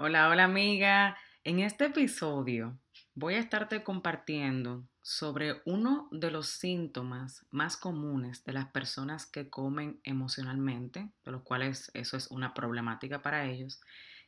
Hola, 0.00 0.28
hola 0.28 0.44
amiga. 0.44 1.18
En 1.42 1.58
este 1.58 1.86
episodio 1.86 2.78
voy 3.16 3.34
a 3.34 3.40
estarte 3.40 3.82
compartiendo 3.82 4.86
sobre 5.02 5.60
uno 5.64 6.06
de 6.12 6.30
los 6.30 6.50
síntomas 6.50 7.44
más 7.50 7.76
comunes 7.76 8.44
de 8.44 8.52
las 8.52 8.66
personas 8.68 9.26
que 9.26 9.50
comen 9.50 10.00
emocionalmente, 10.04 11.10
de 11.24 11.32
los 11.32 11.42
cuales 11.42 11.90
eso 11.94 12.16
es 12.16 12.30
una 12.30 12.54
problemática 12.54 13.22
para 13.22 13.46
ellos, 13.46 13.80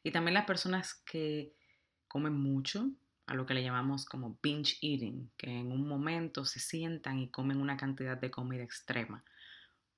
y 0.02 0.10
también 0.10 0.34
las 0.34 0.44
personas 0.44 0.94
que 1.06 1.54
comen 2.08 2.34
mucho, 2.34 2.90
a 3.28 3.34
lo 3.34 3.46
que 3.46 3.54
le 3.54 3.62
llamamos 3.62 4.06
como 4.06 4.40
binge 4.42 4.76
eating, 4.82 5.30
que 5.36 5.50
en 5.52 5.70
un 5.70 5.86
momento 5.86 6.44
se 6.44 6.58
sientan 6.58 7.20
y 7.20 7.30
comen 7.30 7.60
una 7.60 7.76
cantidad 7.76 8.18
de 8.18 8.32
comida 8.32 8.64
extrema. 8.64 9.22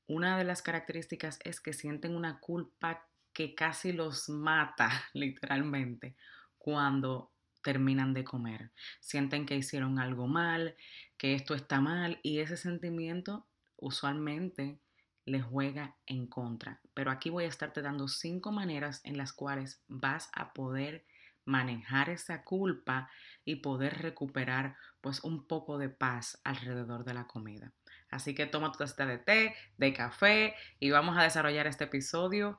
Una 0.07 0.37
de 0.37 0.45
las 0.45 0.61
características 0.61 1.39
es 1.45 1.63
que 1.63 1.73
sienten 1.73 2.15
una 2.15 2.41
culpa 2.41 3.09
que 3.33 3.55
casi 3.55 3.93
los 3.93 4.29
mata 4.29 4.91
literalmente 5.15 6.17
cuando 6.59 7.33
terminan 7.63 8.13
de 8.13 8.25
comer. 8.25 8.73
Sienten 9.01 9.47
que 9.47 9.57
hicieron 9.57 9.99
algo 9.99 10.27
mal, 10.27 10.77
que 11.17 11.35
esto 11.35 11.55
está 11.55 11.81
mal 11.81 12.19
y 12.23 12.41
ese 12.41 12.57
sentimiento 12.57 13.47
usualmente 13.77 14.81
les 15.25 15.45
juega 15.45 15.97
en 16.07 16.27
contra. 16.27 16.81
Pero 16.95 17.11
aquí 17.11 17.31
voy 17.31 17.45
a 17.45 17.49
estarte 17.49 17.83
dando 17.83 18.09
cinco 18.09 18.51
maneras 18.53 19.01
en 19.05 19.17
las 19.17 19.33
cuales 19.33 19.83
vas 19.87 20.31
a 20.35 20.53
poder 20.53 21.05
manejar 21.45 22.11
esa 22.11 22.45
culpa 22.45 23.11
y 23.45 23.57
poder 23.57 23.99
recuperar 23.99 24.77
pues 25.01 25.25
un 25.25 25.47
poco 25.47 25.79
de 25.79 25.89
paz 25.89 26.41
alrededor 26.45 27.05
de 27.05 27.15
la 27.15 27.27
comida. 27.27 27.73
Así 28.11 28.35
que 28.35 28.47
toma 28.47 28.71
tu 28.73 28.79
taza 28.79 29.07
de 29.07 29.19
té, 29.19 29.55
de 29.79 29.93
café 29.93 30.55
y 30.79 30.91
vamos 30.91 31.17
a 31.17 31.23
desarrollar 31.23 31.67
este 31.67 31.85
episodio 31.85 32.59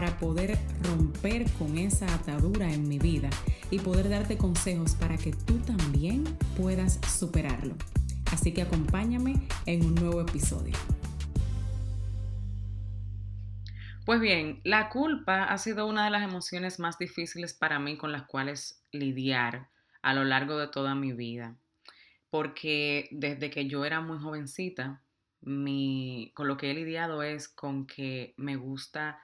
para 0.00 0.18
poder 0.18 0.56
romper 0.84 1.44
con 1.58 1.76
esa 1.76 2.06
atadura 2.14 2.72
en 2.72 2.88
mi 2.88 2.98
vida 2.98 3.28
y 3.70 3.80
poder 3.80 4.08
darte 4.08 4.38
consejos 4.38 4.94
para 4.94 5.18
que 5.18 5.32
tú 5.32 5.58
también 5.58 6.24
puedas 6.56 6.98
superarlo. 7.06 7.74
Así 8.32 8.54
que 8.54 8.62
acompáñame 8.62 9.34
en 9.66 9.84
un 9.84 9.94
nuevo 9.96 10.22
episodio. 10.22 10.72
Pues 14.06 14.22
bien, 14.22 14.62
la 14.64 14.88
culpa 14.88 15.44
ha 15.44 15.58
sido 15.58 15.86
una 15.86 16.06
de 16.06 16.10
las 16.10 16.22
emociones 16.22 16.78
más 16.78 16.96
difíciles 16.96 17.52
para 17.52 17.78
mí 17.78 17.98
con 17.98 18.10
las 18.10 18.22
cuales 18.22 18.82
lidiar 18.92 19.68
a 20.00 20.14
lo 20.14 20.24
largo 20.24 20.56
de 20.56 20.68
toda 20.68 20.94
mi 20.94 21.12
vida. 21.12 21.56
Porque 22.30 23.06
desde 23.10 23.50
que 23.50 23.66
yo 23.66 23.84
era 23.84 24.00
muy 24.00 24.16
jovencita, 24.18 25.02
mi, 25.42 26.32
con 26.34 26.48
lo 26.48 26.56
que 26.56 26.70
he 26.70 26.74
lidiado 26.74 27.22
es 27.22 27.50
con 27.50 27.86
que 27.86 28.32
me 28.38 28.56
gusta 28.56 29.20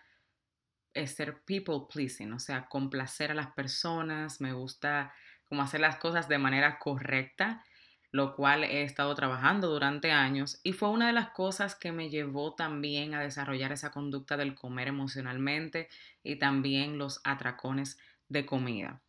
ser 1.07 1.43
people 1.45 1.87
pleasing, 1.93 2.33
o 2.33 2.39
sea, 2.39 2.69
complacer 2.69 3.31
a 3.31 3.35
las 3.35 3.53
personas, 3.53 4.41
me 4.41 4.53
gusta 4.53 5.13
como 5.49 5.63
hacer 5.63 5.81
las 5.81 5.97
cosas 5.97 6.29
de 6.29 6.39
manera 6.39 6.79
correcta, 6.79 7.65
lo 8.11 8.35
cual 8.35 8.65
he 8.65 8.83
estado 8.83 9.15
trabajando 9.15 9.69
durante 9.69 10.11
años 10.11 10.61
y 10.63 10.73
fue 10.73 10.89
una 10.89 11.09
de 11.09 11.13
las 11.13 11.31
cosas 11.31 11.75
que 11.75 11.93
me 11.93 12.09
llevó 12.09 12.55
también 12.55 13.15
a 13.15 13.21
desarrollar 13.21 13.73
esa 13.73 13.91
conducta 13.91 14.37
del 14.37 14.55
comer 14.55 14.89
emocionalmente 14.89 15.89
y 16.23 16.37
también 16.37 16.99
los 16.99 17.21
atracones 17.25 17.99
de 18.29 18.47
comida. 18.47 19.03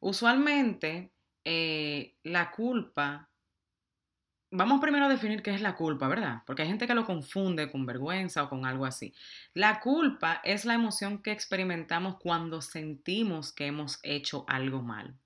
Usualmente 0.00 1.12
eh, 1.44 2.14
la 2.22 2.50
culpa 2.50 3.28
Vamos 4.52 4.80
primero 4.80 5.06
a 5.06 5.08
definir 5.08 5.42
qué 5.42 5.52
es 5.52 5.60
la 5.60 5.74
culpa, 5.74 6.06
¿verdad? 6.06 6.42
Porque 6.46 6.62
hay 6.62 6.68
gente 6.68 6.86
que 6.86 6.94
lo 6.94 7.04
confunde 7.04 7.70
con 7.70 7.84
vergüenza 7.84 8.44
o 8.44 8.48
con 8.48 8.64
algo 8.64 8.86
así. 8.86 9.12
La 9.54 9.80
culpa 9.80 10.40
es 10.44 10.64
la 10.64 10.74
emoción 10.74 11.20
que 11.20 11.32
experimentamos 11.32 12.16
cuando 12.20 12.62
sentimos 12.62 13.52
que 13.52 13.66
hemos 13.66 13.98
hecho 14.04 14.44
algo 14.46 14.82
mal. 14.82 15.16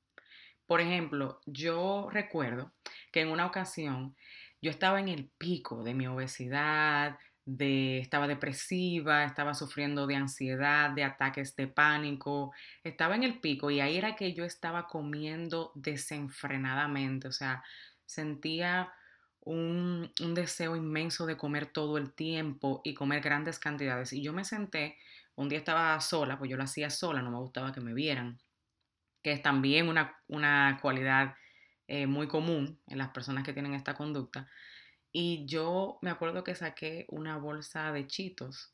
Por 0.67 0.81
ejemplo, 0.81 1.41
yo 1.45 2.09
recuerdo 2.11 2.73
que 3.13 3.21
en 3.21 3.29
una 3.29 3.45
ocasión 3.45 4.17
yo 4.63 4.71
estaba 4.71 5.01
en 5.01 5.09
el 5.09 5.29
pico 5.37 5.83
de 5.83 5.95
mi 5.95 6.07
obesidad, 6.07 7.19
de, 7.45 7.99
estaba 7.99 8.27
depresiva, 8.27 9.25
estaba 9.25 9.53
sufriendo 9.53 10.07
de 10.07 10.17
ansiedad, 10.17 10.91
de 10.91 11.05
ataques 11.05 11.57
de 11.57 11.67
pánico, 11.67 12.53
estaba 12.85 13.17
en 13.17 13.25
el 13.25 13.41
pico 13.41 13.71
y 13.71 13.81
ahí 13.81 13.99
era 13.99 14.17
que 14.17 14.33
yo 14.33 14.45
estaba 14.45 14.87
comiendo 14.87 15.73
desenfrenadamente, 15.75 17.29
o 17.29 17.33
sea, 17.33 17.63
sentía 18.07 18.93
un, 19.43 20.13
deseo 20.35 20.77
inmenso 20.77 21.27
de 21.27 21.37
comer 21.37 21.67
todo 21.67 21.99
el 21.99 22.13
tiempo 22.13 22.81
y 22.85 22.95
comer 22.95 23.21
grandes 23.21 23.59
cantidades. 23.59 24.13
Y 24.13 24.23
yo 24.23 24.33
me 24.33 24.45
senté, 24.45 24.97
un 25.35 25.49
día 25.49 25.59
estaba 25.59 25.99
sola, 26.01 26.39
pues 26.39 26.51
yo 26.51 26.57
lo 26.57 26.65
hacía 26.65 26.91
sola, 26.91 27.23
no 27.23 27.31
me 27.31 27.39
gustaba 27.39 27.73
que 27.73 27.81
me 27.81 27.95
vieran, 27.95 28.41
que 29.23 29.33
es 29.33 29.43
también 29.43 29.89
una, 29.89 30.79
cualidad 30.81 31.35
eh, 31.89 32.07
muy 32.07 32.29
común 32.29 32.81
en 32.87 32.99
las 32.99 33.11
personas 33.11 33.45
que 33.45 33.53
tienen 33.53 33.75
esta 33.75 33.95
conducta. 33.95 34.49
Y 35.13 35.47
yo 35.47 35.99
me 36.03 36.11
acuerdo 36.11 36.45
que 36.45 36.55
saqué 36.55 37.07
una 37.09 37.37
bolsa 37.37 37.93
de 37.93 38.07
chitos 38.07 38.73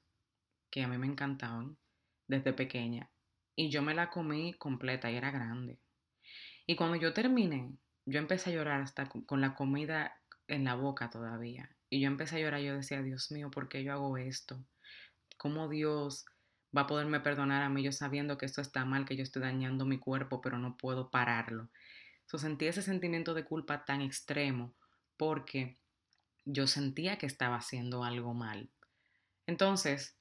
que 0.71 0.83
a 0.83 0.89
mí 0.89 0.99
me 0.99 1.07
encantaban 1.07 1.79
desde 2.27 2.53
pequeña 2.53 3.09
y 3.55 3.71
yo 3.71 3.81
me 3.83 3.95
la 3.95 4.11
comí 4.11 4.53
completa 4.55 5.11
y 5.11 5.17
era 5.17 5.31
grande. 5.31 5.79
Y 6.67 6.77
cuando 6.77 6.97
yo 6.97 7.15
terminé, 7.15 7.73
yo 8.05 8.19
empecé 8.19 8.51
a 8.51 8.55
llorar 8.55 8.83
hasta 8.83 9.09
con 9.09 9.41
la 9.41 9.55
comida 9.55 10.21
en 10.49 10.65
la 10.65 10.75
boca 10.75 11.11
todavía. 11.11 11.71
Y 11.89 12.01
yo 12.01 12.09
empecé 12.09 12.37
a 12.37 12.41
llorar, 12.41 12.61
yo 12.61 12.75
decía, 12.75 13.03
Dios 13.03 13.31
mío, 13.31 13.51
¿por 13.51 13.69
qué 13.69 13.85
yo 13.85 13.93
hago 13.93 14.17
esto? 14.17 14.65
¿Cómo 15.37 15.69
Dios 15.69 16.25
va 16.77 16.83
a 16.83 16.87
poderme 16.87 17.21
perdonar 17.21 17.63
a 17.63 17.69
mí 17.69 17.83
yo 17.83 17.93
sabiendo 17.93 18.39
que 18.39 18.47
esto 18.47 18.61
está 18.61 18.85
mal, 18.85 19.05
que 19.05 19.17
yo 19.17 19.23
estoy 19.23 19.43
dañando 19.43 19.85
mi 19.85 19.99
cuerpo, 19.99 20.41
pero 20.41 20.59
no 20.59 20.77
puedo 20.77 21.11
pararlo? 21.11 21.71
So, 22.27 22.39
sentí 22.39 22.67
ese 22.67 22.83
sentimiento 22.83 23.35
de 23.35 23.45
culpa 23.45 23.85
tan 23.85 24.03
extremo 24.03 24.75
porque 25.17 25.79
yo 26.45 26.67
sentía 26.67 27.19
que 27.19 27.27
estaba 27.27 27.57
haciendo 27.57 28.05
algo 28.05 28.35
mal. 28.35 28.71
Entonces, 29.47 30.17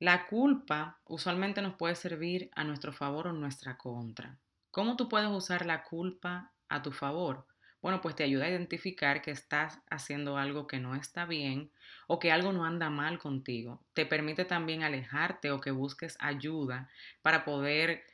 la 0.00 0.26
culpa 0.26 1.00
usualmente 1.04 1.62
nos 1.62 1.76
puede 1.76 1.94
servir 1.94 2.50
a 2.54 2.64
nuestro 2.64 2.92
favor 2.92 3.28
o 3.28 3.32
nuestra 3.32 3.78
contra. 3.78 4.38
¿Cómo 4.70 4.96
tú 4.96 5.08
puedes 5.08 5.30
usar 5.30 5.64
la 5.66 5.84
culpa 5.84 6.52
a 6.68 6.82
tu 6.82 6.90
favor? 6.90 7.46
Bueno, 7.84 8.00
pues 8.00 8.16
te 8.16 8.24
ayuda 8.24 8.46
a 8.46 8.48
identificar 8.48 9.20
que 9.20 9.30
estás 9.30 9.78
haciendo 9.90 10.38
algo 10.38 10.66
que 10.66 10.80
no 10.80 10.94
está 10.94 11.26
bien 11.26 11.70
o 12.06 12.18
que 12.18 12.32
algo 12.32 12.50
no 12.50 12.64
anda 12.64 12.88
mal 12.88 13.18
contigo. 13.18 13.84
Te 13.92 14.06
permite 14.06 14.46
también 14.46 14.82
alejarte 14.82 15.50
o 15.50 15.60
que 15.60 15.70
busques 15.70 16.16
ayuda 16.18 16.88
para 17.20 17.44
poder 17.44 18.06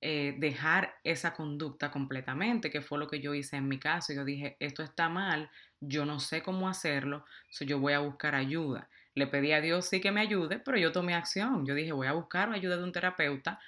eh, 0.00 0.36
dejar 0.38 0.94
esa 1.02 1.34
conducta 1.34 1.90
completamente, 1.90 2.70
que 2.70 2.82
fue 2.82 3.00
lo 3.00 3.08
que 3.08 3.18
yo 3.18 3.34
hice 3.34 3.56
en 3.56 3.66
mi 3.66 3.80
caso. 3.80 4.12
Yo 4.12 4.24
dije, 4.24 4.56
esto 4.60 4.84
está 4.84 5.08
mal, 5.08 5.50
yo 5.80 6.04
no 6.06 6.20
sé 6.20 6.44
cómo 6.44 6.68
hacerlo, 6.68 7.24
so 7.50 7.64
yo 7.64 7.80
voy 7.80 7.94
a 7.94 7.98
buscar 7.98 8.36
ayuda. 8.36 8.88
Le 9.14 9.26
pedí 9.26 9.50
a 9.50 9.60
Dios 9.60 9.88
sí 9.88 10.00
que 10.00 10.12
me 10.12 10.20
ayude, 10.20 10.60
pero 10.60 10.78
yo 10.78 10.92
tomé 10.92 11.14
acción. 11.14 11.66
Yo 11.66 11.74
dije, 11.74 11.90
voy 11.90 12.06
a 12.06 12.12
buscar 12.12 12.52
ayuda 12.52 12.76
de 12.76 12.84
un 12.84 12.92
terapeuta 12.92 13.58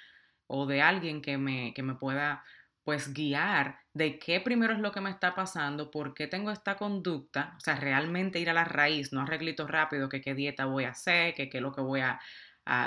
o 0.47 0.65
de 0.65 0.81
alguien 0.81 1.21
que 1.21 1.37
me, 1.37 1.73
que 1.73 1.83
me 1.83 1.95
pueda 1.95 2.45
pues 2.83 3.13
guiar 3.13 3.79
de 3.93 4.19
qué 4.19 4.39
primero 4.39 4.73
es 4.73 4.79
lo 4.79 4.91
que 4.91 5.01
me 5.01 5.09
está 5.09 5.35
pasando, 5.35 5.91
por 5.91 6.13
qué 6.13 6.27
tengo 6.27 6.51
esta 6.51 6.75
conducta, 6.77 7.53
o 7.57 7.59
sea, 7.59 7.75
realmente 7.75 8.39
ir 8.39 8.49
a 8.49 8.53
la 8.53 8.65
raíz, 8.65 9.13
no 9.13 9.21
arreglito 9.21 9.67
rápido 9.67 10.09
que 10.09 10.21
qué 10.21 10.33
dieta 10.33 10.65
voy 10.65 10.85
a 10.85 10.89
hacer, 10.91 11.33
que 11.35 11.49
qué 11.49 11.57
es 11.57 11.63
lo 11.63 11.71
que 11.73 11.81
voy 11.81 12.01
a, 12.01 12.19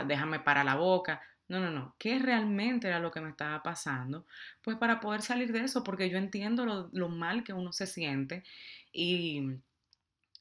déjame 0.07 0.41
para 0.41 0.65
la 0.65 0.77
boca. 0.77 1.21
No, 1.49 1.61
no, 1.61 1.71
no, 1.71 1.95
¿qué 1.99 2.19
realmente 2.19 2.89
era 2.89 2.99
lo 2.99 3.11
que 3.11 3.21
me 3.21 3.29
estaba 3.31 3.63
pasando? 3.63 4.27
Pues 4.63 4.77
para 4.79 5.01
poder 5.01 5.23
salir 5.23 5.53
de 5.53 5.61
eso, 5.61 5.85
porque 5.85 6.09
yo 6.09 6.17
entiendo 6.19 6.65
lo, 6.65 6.89
lo 6.93 7.09
mal 7.09 7.45
que 7.45 7.53
uno 7.53 7.73
se 7.73 7.87
siente 7.87 8.43
y, 8.93 9.43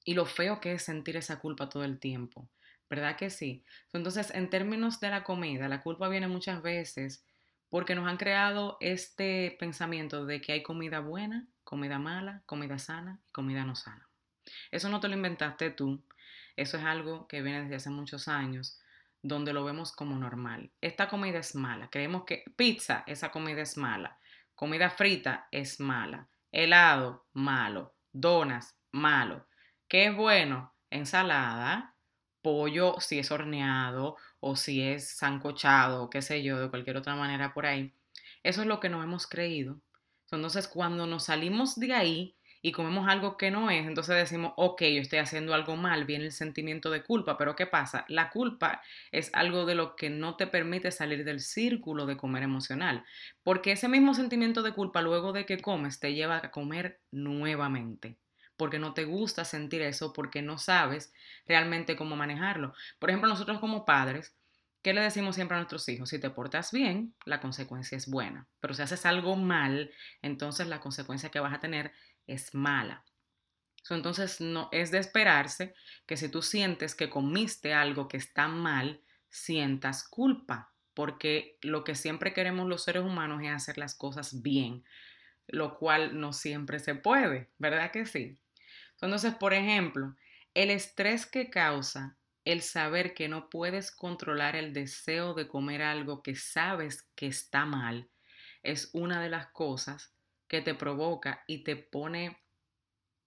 y 0.06 0.14
lo 0.14 0.26
feo 0.26 0.60
que 0.60 0.74
es 0.74 0.84
sentir 0.84 1.18
esa 1.18 1.40
culpa 1.40 1.70
todo 1.70 1.84
el 1.84 2.00
tiempo. 2.00 2.50
¿Verdad 2.90 3.16
que 3.16 3.30
sí? 3.30 3.64
Entonces, 3.94 4.32
en 4.32 4.50
términos 4.50 5.00
de 5.00 5.10
la 5.10 5.24
comida, 5.24 5.70
la 5.70 5.82
culpa 5.82 6.10
viene 6.10 6.28
muchas 6.28 6.62
veces 6.62 7.26
porque 7.72 7.96
nos 7.96 8.06
han 8.06 8.18
creado 8.18 8.78
este 8.82 9.56
pensamiento 9.58 10.26
de 10.26 10.42
que 10.42 10.52
hay 10.52 10.62
comida 10.62 11.00
buena, 11.00 11.48
comida 11.64 12.00
mala, 12.00 12.44
comida 12.46 12.78
sana 12.78 13.22
y 13.26 13.32
comida 13.32 13.64
no 13.64 13.76
sana. 13.76 14.10
Eso 14.72 14.90
no 14.90 15.00
te 15.00 15.08
lo 15.08 15.16
inventaste 15.16 15.72
tú, 15.72 16.04
eso 16.58 16.78
es 16.78 16.84
algo 16.84 17.30
que 17.30 17.42
viene 17.42 17.62
desde 17.62 17.76
hace 17.76 17.90
muchos 17.90 18.28
años, 18.28 18.78
donde 19.22 19.54
lo 19.54 19.64
vemos 19.64 19.94
como 19.94 20.18
normal. 20.18 20.70
Esta 20.82 21.08
comida 21.08 21.40
es 21.40 21.56
mala. 21.56 21.90
Creemos 21.90 22.26
que 22.26 22.44
pizza, 22.58 23.06
esa 23.08 23.32
comida 23.32 23.62
es 23.62 23.78
mala. 23.78 24.20
Comida 24.54 24.90
frita 24.90 25.48
es 25.50 25.80
mala. 25.80 26.28
Helado, 26.52 27.26
malo. 27.32 27.96
Donas, 28.12 28.78
malo. 28.92 29.48
¿Qué 29.88 30.08
es 30.08 30.16
bueno? 30.16 30.76
Ensalada, 30.90 31.96
pollo 32.42 32.96
si 33.00 33.20
es 33.20 33.32
horneado 33.32 34.18
o 34.40 34.56
si 34.56 34.82
es 34.82 35.18
sancochado, 35.18 36.10
qué 36.10 36.22
sé 36.22 36.44
yo, 36.44 36.60
de 36.60 36.70
cualquier 36.70 36.98
otra 36.98 37.16
manera 37.16 37.54
por 37.54 37.66
ahí. 37.66 37.94
Eso 38.44 38.62
es 38.62 38.68
lo 38.68 38.80
que 38.80 38.90
nos 38.90 39.04
hemos 39.04 39.28
creído. 39.28 39.80
Entonces, 40.32 40.68
cuando 40.68 41.08
nos 41.08 41.26
salimos 41.26 41.76
de 41.76 41.94
ahí 41.94 42.36
y 42.62 42.72
comemos 42.72 43.08
algo 43.08 43.38
que 43.38 43.52
no 43.52 43.70
es, 43.70 43.86
entonces 43.86 44.16
decimos, 44.16 44.54
ok, 44.56 44.82
yo 44.84 45.02
estoy 45.02 45.20
haciendo 45.20 45.54
algo 45.54 45.76
mal, 45.76 46.06
viene 46.06 46.26
el 46.26 46.32
sentimiento 46.32 46.90
de 46.90 47.04
culpa, 47.04 47.38
pero 47.38 47.56
¿qué 47.56 47.66
pasa? 47.66 48.06
La 48.08 48.30
culpa 48.30 48.82
es 49.12 49.30
algo 49.34 49.66
de 49.66 49.76
lo 49.76 49.96
que 49.96 50.10
no 50.10 50.38
te 50.38 50.48
permite 50.48 50.92
salir 50.92 51.26
del 51.26 51.42
círculo 51.42 52.06
de 52.06 52.18
comer 52.18 52.44
emocional, 52.44 53.04
porque 53.44 53.74
ese 53.74 53.90
mismo 53.90 54.14
sentimiento 54.14 54.62
de 54.64 54.74
culpa 54.74 55.02
luego 55.02 55.34
de 55.34 55.46
que 55.46 55.60
comes 55.60 56.00
te 56.00 56.14
lleva 56.14 56.38
a 56.38 56.52
comer 56.52 57.02
nuevamente 57.12 58.18
porque 58.58 58.80
no 58.80 58.94
te 58.94 59.06
gusta 59.06 59.46
sentir 59.46 59.82
eso, 59.82 60.14
porque 60.14 60.42
no 60.42 60.58
sabes 60.58 61.14
realmente 61.48 61.96
cómo 61.96 62.16
manejarlo. 62.16 62.74
Por 63.00 63.10
ejemplo, 63.10 63.30
nosotros 63.30 63.60
como 63.60 63.86
padres, 63.86 64.36
¿qué 64.82 64.94
le 64.94 65.02
decimos 65.02 65.36
siempre 65.36 65.56
a 65.56 65.60
nuestros 65.60 65.88
hijos? 65.90 66.10
Si 66.10 66.20
te 66.20 66.30
portas 66.30 66.72
bien, 66.72 67.14
la 67.26 67.40
consecuencia 67.40 67.98
es 67.98 68.08
buena, 68.08 68.48
pero 68.60 68.74
si 68.74 68.82
haces 68.82 69.06
algo 69.06 69.36
mal, 69.36 69.92
entonces 70.22 70.68
la 70.68 70.80
consecuencia 70.80 71.30
que 71.30 71.40
vas 71.40 71.54
a 71.54 71.60
tener 71.60 71.92
es 72.28 72.54
mala. 72.54 73.04
Entonces, 73.90 74.40
no 74.40 74.70
es 74.72 74.92
de 74.92 75.00
esperarse 75.00 75.74
que 76.06 76.18
si 76.18 76.30
tú 76.30 76.42
sientes 76.42 76.96
que 76.96 77.10
comiste 77.10 77.74
algo 77.74 78.08
que 78.08 78.18
está 78.18 78.48
mal, 78.48 79.02
sientas 79.30 80.08
culpa, 80.08 80.72
porque 80.94 81.58
lo 81.62 81.84
que 81.84 81.96
siempre 81.96 82.34
queremos 82.34 82.68
los 82.68 82.84
seres 82.84 83.04
humanos 83.04 83.42
es 83.44 83.52
hacer 83.52 83.78
las 83.78 83.96
cosas 83.96 84.42
bien, 84.42 84.84
lo 85.52 85.78
cual 85.78 86.20
no 86.20 86.34
siempre 86.34 86.80
se 86.80 86.96
puede, 86.96 87.50
¿verdad 87.58 87.92
que 87.92 88.06
sí? 88.06 88.40
Entonces, 88.94 89.36
por 89.36 89.54
ejemplo, 89.54 90.16
el 90.54 90.70
estrés 90.70 91.26
que 91.26 91.50
causa 91.50 92.18
el 92.44 92.62
saber 92.62 93.14
que 93.14 93.28
no 93.28 93.50
puedes 93.50 93.92
controlar 93.92 94.56
el 94.56 94.74
deseo 94.74 95.34
de 95.34 95.48
comer 95.48 95.84
algo 95.84 96.24
que 96.24 96.36
sabes 96.36 97.08
que 97.16 97.28
está 97.28 97.66
mal 97.66 98.10
es 98.64 98.90
una 98.94 99.22
de 99.22 99.30
las 99.30 99.48
cosas 99.52 100.14
que 100.48 100.62
te 100.62 100.74
provoca 100.74 101.44
y 101.48 101.64
te 101.64 101.76
pone 101.76 102.42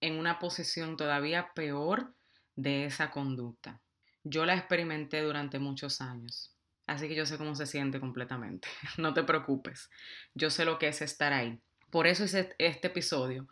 en 0.01 0.19
una 0.19 0.39
posición 0.39 0.97
todavía 0.97 1.51
peor 1.55 2.13
de 2.55 2.85
esa 2.85 3.11
conducta. 3.11 3.81
Yo 4.23 4.45
la 4.45 4.55
experimenté 4.55 5.21
durante 5.21 5.59
muchos 5.59 6.01
años, 6.01 6.55
así 6.85 7.07
que 7.07 7.15
yo 7.15 7.25
sé 7.25 7.37
cómo 7.37 7.55
se 7.55 7.65
siente 7.65 7.99
completamente. 7.99 8.67
No 8.97 9.13
te 9.13 9.23
preocupes, 9.23 9.89
yo 10.33 10.49
sé 10.49 10.65
lo 10.65 10.77
que 10.77 10.89
es 10.89 11.01
estar 11.01 11.33
ahí. 11.33 11.59
Por 11.95 12.07
eso 12.07 12.25
hice 12.25 12.53
este 12.57 12.87
episodio, 12.87 13.47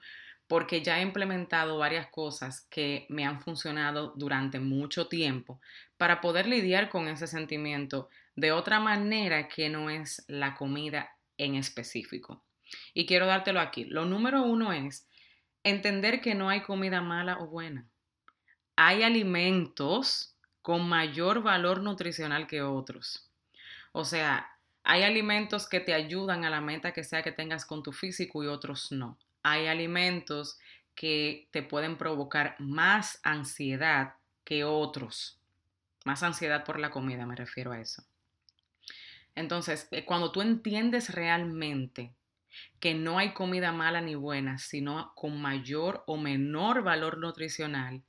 porque 0.50 0.81
ya 0.81 1.00
he 1.00 1.01
implementado 1.01 1.78
varias 1.78 2.07
cosas 2.07 2.68
que 2.69 3.06
me 3.07 3.25
han 3.25 3.40
funcionado 3.40 4.12
durante 4.18 4.60
mucho 4.60 5.07
tiempo 5.07 5.62
para 5.95 6.19
poder 6.19 6.48
lidiar 6.48 6.90
con 6.90 7.07
ese 7.07 7.25
sentimiento 7.25 8.10
de 8.36 8.51
otra 8.51 8.81
manera 8.81 9.48
que 9.48 9.69
no 9.69 9.90
es 9.90 10.25
la 10.28 10.56
comida 10.56 11.16
en 11.38 11.56
específico. 11.56 12.44
Y 12.94 13.06
quiero 13.06 13.28
dártelo 13.28 13.62
aquí. 13.62 13.86
Lo 13.86 14.04
número 14.04 14.44
uno 14.44 14.74
es 14.74 15.07
entender 15.63 16.19
que 16.19 16.36
no 16.36 16.50
hay 16.50 16.63
comida 16.63 17.00
mala 17.00 17.38
o 17.39 17.48
buena. 17.48 17.88
Hay 18.75 19.04
alimentos 19.04 20.36
con 20.62 20.89
mayor 20.89 21.44
valor 21.44 21.81
nutricional 21.81 22.48
que 22.48 22.62
otros. 22.62 23.31
O 23.94 24.04
sea, 24.04 24.50
hay 24.83 25.03
alimentos 25.03 25.68
que 25.68 25.80
te 25.80 25.94
ayudan 25.94 26.44
a 26.44 26.50
la 26.50 26.62
meta 26.62 26.91
que 26.91 27.03
sea 27.03 27.24
que 27.24 27.31
tengas 27.31 27.65
con 27.65 27.83
tu 27.83 27.91
físico 27.91 28.44
y 28.44 28.47
otros 28.47 28.91
no. 28.91 29.18
Hay 29.41 29.68
alimentos 29.68 30.59
que 30.95 31.47
te 31.51 31.63
pueden 31.63 31.97
provocar 31.97 32.56
más 32.59 33.19
ansiedad 33.24 34.15
que 34.44 34.63
otros. 34.63 35.39
Más 36.06 36.21
ansiedad 36.24 36.65
por 36.65 36.80
la 36.80 36.91
comida, 36.91 37.25
me 37.25 37.35
refiero 37.35 37.71
a 37.71 37.80
eso. 37.80 38.03
Entonces, 39.35 39.88
eh, 39.91 40.06
cuando 40.06 40.31
tú 40.31 40.41
entiendes 40.41 41.13
realmente 41.13 42.13
que 42.79 42.94
no 42.94 43.18
hay 43.18 43.33
comida 43.33 43.71
mala 43.71 44.01
ni 44.01 44.15
buena, 44.15 44.57
sino 44.57 45.13
con 45.15 45.41
mayor 45.41 46.03
o 46.06 46.18
menor 46.18 46.83
valor 46.83 47.18
nutricional, 47.18 48.03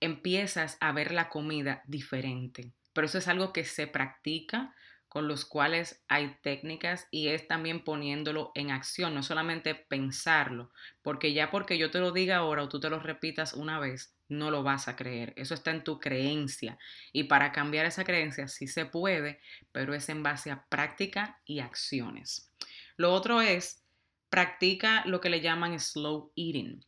empiezas 0.00 0.78
a 0.80 0.92
ver 0.92 1.12
la 1.12 1.28
comida 1.28 1.82
diferente. 1.86 2.70
Pero 2.92 3.06
eso 3.06 3.18
es 3.18 3.28
algo 3.28 3.52
que 3.52 3.64
se 3.64 3.86
practica, 3.86 4.74
con 5.12 5.28
los 5.28 5.44
cuales 5.44 6.02
hay 6.08 6.38
técnicas 6.40 7.06
y 7.10 7.28
es 7.28 7.46
también 7.46 7.84
poniéndolo 7.84 8.50
en 8.54 8.70
acción, 8.70 9.14
no 9.14 9.22
solamente 9.22 9.74
pensarlo, 9.74 10.72
porque 11.02 11.34
ya 11.34 11.50
porque 11.50 11.76
yo 11.76 11.90
te 11.90 11.98
lo 12.00 12.12
diga 12.12 12.38
ahora 12.38 12.62
o 12.62 12.70
tú 12.70 12.80
te 12.80 12.88
lo 12.88 12.98
repitas 12.98 13.52
una 13.52 13.78
vez, 13.78 14.16
no 14.30 14.50
lo 14.50 14.62
vas 14.62 14.88
a 14.88 14.96
creer. 14.96 15.34
Eso 15.36 15.52
está 15.52 15.70
en 15.70 15.84
tu 15.84 16.00
creencia 16.00 16.78
y 17.12 17.24
para 17.24 17.52
cambiar 17.52 17.84
esa 17.84 18.04
creencia 18.04 18.48
sí 18.48 18.66
se 18.66 18.86
puede, 18.86 19.38
pero 19.70 19.92
es 19.92 20.08
en 20.08 20.22
base 20.22 20.50
a 20.50 20.64
práctica 20.70 21.42
y 21.44 21.60
acciones. 21.60 22.50
Lo 22.96 23.12
otro 23.12 23.42
es 23.42 23.84
practica 24.30 25.04
lo 25.04 25.20
que 25.20 25.28
le 25.28 25.42
llaman 25.42 25.78
slow 25.78 26.32
eating. 26.36 26.82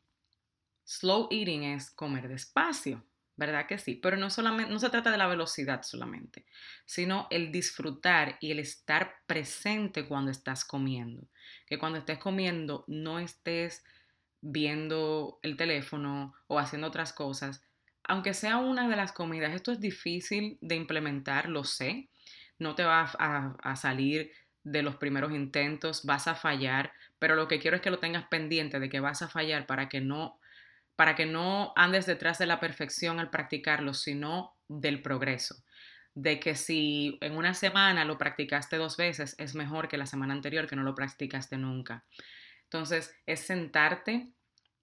Slow 0.84 1.28
eating 1.30 1.64
es 1.64 1.90
comer 1.90 2.28
despacio, 2.28 3.04
¿verdad 3.36 3.66
que 3.66 3.78
sí? 3.78 3.96
Pero 3.96 4.16
no, 4.16 4.30
solamente, 4.30 4.72
no 4.72 4.78
se 4.78 4.90
trata 4.90 5.10
de 5.10 5.18
la 5.18 5.26
velocidad 5.26 5.82
solamente, 5.82 6.46
sino 6.84 7.26
el 7.30 7.50
disfrutar 7.50 8.36
y 8.40 8.52
el 8.52 8.58
estar 8.58 9.16
presente 9.26 10.06
cuando 10.06 10.30
estás 10.30 10.64
comiendo. 10.64 11.26
Que 11.66 11.78
cuando 11.78 11.98
estés 11.98 12.18
comiendo 12.18 12.84
no 12.86 13.18
estés 13.18 13.84
viendo 14.40 15.38
el 15.42 15.56
teléfono 15.56 16.34
o 16.46 16.58
haciendo 16.58 16.88
otras 16.88 17.12
cosas. 17.12 17.62
Aunque 18.04 18.34
sea 18.34 18.58
una 18.58 18.88
de 18.88 18.96
las 18.96 19.12
comidas, 19.12 19.54
esto 19.54 19.72
es 19.72 19.80
difícil 19.80 20.58
de 20.60 20.76
implementar, 20.76 21.48
lo 21.48 21.64
sé. 21.64 22.10
No 22.58 22.74
te 22.74 22.84
va 22.84 23.10
a, 23.18 23.56
a 23.62 23.76
salir 23.76 24.30
de 24.62 24.82
los 24.82 24.96
primeros 24.96 25.32
intentos, 25.32 26.04
vas 26.04 26.28
a 26.28 26.34
fallar, 26.34 26.92
pero 27.18 27.36
lo 27.36 27.48
que 27.48 27.58
quiero 27.58 27.76
es 27.76 27.82
que 27.82 27.90
lo 27.90 27.98
tengas 27.98 28.26
pendiente 28.28 28.80
de 28.80 28.88
que 28.88 29.00
vas 29.00 29.22
a 29.22 29.28
fallar 29.28 29.66
para 29.66 29.88
que 29.88 30.00
no 30.00 30.38
para 30.96 31.14
que 31.14 31.26
no 31.26 31.72
andes 31.76 32.06
detrás 32.06 32.38
de 32.38 32.46
la 32.46 32.60
perfección 32.60 33.18
al 33.18 33.30
practicarlo, 33.30 33.94
sino 33.94 34.56
del 34.68 35.02
progreso. 35.02 35.56
De 36.14 36.38
que 36.38 36.54
si 36.54 37.18
en 37.20 37.36
una 37.36 37.54
semana 37.54 38.04
lo 38.04 38.18
practicaste 38.18 38.76
dos 38.76 38.96
veces, 38.96 39.34
es 39.38 39.54
mejor 39.54 39.88
que 39.88 39.98
la 39.98 40.06
semana 40.06 40.34
anterior 40.34 40.68
que 40.68 40.76
no 40.76 40.82
lo 40.82 40.94
practicaste 40.94 41.56
nunca. 41.56 42.04
Entonces, 42.64 43.14
es 43.26 43.40
sentarte. 43.40 44.28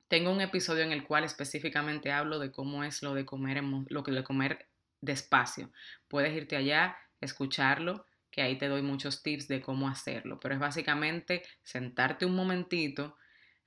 Tengo 0.08 0.32
un 0.32 0.42
episodio 0.42 0.84
en 0.84 0.92
el 0.92 1.06
cual 1.06 1.24
específicamente 1.24 2.12
hablo 2.12 2.40
de 2.40 2.52
cómo 2.52 2.84
es 2.84 3.02
lo 3.02 3.14
de 3.14 3.26
comer, 3.26 3.64
lo 3.64 4.02
de 4.02 4.24
comer 4.24 4.68
despacio. 5.00 5.72
Puedes 6.10 6.36
irte 6.36 6.58
allá, 6.58 6.98
escucharlo 7.22 8.06
que 8.32 8.42
ahí 8.42 8.58
te 8.58 8.68
doy 8.68 8.82
muchos 8.82 9.22
tips 9.22 9.48
de 9.48 9.62
cómo 9.62 9.90
hacerlo, 9.90 10.40
pero 10.40 10.56
es 10.56 10.60
básicamente 10.60 11.44
sentarte 11.64 12.26
un 12.26 12.34
momentito, 12.34 13.18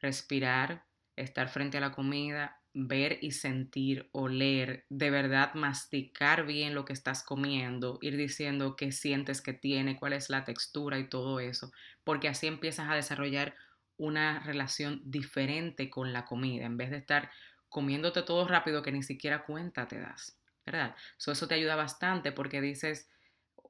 respirar, 0.01 0.85
estar 1.17 1.49
frente 1.49 1.79
a 1.79 1.81
la 1.81 1.93
comida, 1.93 2.61
ver 2.75 3.19
y 3.23 3.31
sentir, 3.31 4.09
oler, 4.13 4.85
de 4.89 5.11
verdad 5.11 5.55
masticar 5.55 6.45
bien 6.45 6.75
lo 6.75 6.85
que 6.85 6.93
estás 6.93 7.23
comiendo, 7.23 7.99
ir 8.03 8.17
diciendo 8.17 8.75
qué 8.77 8.91
sientes 8.91 9.41
que 9.41 9.53
tiene, 9.53 9.97
cuál 9.97 10.13
es 10.13 10.29
la 10.29 10.45
textura 10.45 10.99
y 10.99 11.09
todo 11.09 11.39
eso, 11.39 11.71
porque 12.03 12.29
así 12.29 12.49
empiezas 12.49 12.91
a 12.91 12.97
desarrollar 12.97 13.55
una 13.97 14.41
relación 14.41 15.01
diferente 15.05 15.89
con 15.89 16.13
la 16.13 16.25
comida, 16.25 16.67
en 16.67 16.77
vez 16.77 16.91
de 16.91 16.97
estar 16.97 17.31
comiéndote 17.69 18.23
todo 18.23 18.47
rápido 18.49 18.83
que 18.83 18.93
ni 18.93 19.05
siquiera 19.05 19.45
cuenta 19.45 19.87
te 19.87 20.01
das, 20.01 20.37
¿verdad? 20.67 20.97
eso 21.17 21.47
te 21.47 21.55
ayuda 21.55 21.77
bastante 21.77 22.33
porque 22.33 22.61
dices, 22.61 23.09